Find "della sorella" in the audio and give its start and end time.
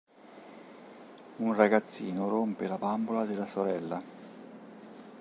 3.23-4.01